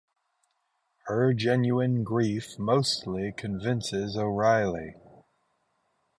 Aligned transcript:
Her 1.05 1.31
genuine 1.31 2.03
grief 2.03 2.57
mostly 2.57 3.31
convinces 3.37 4.17
O'Reilly. 4.17 4.95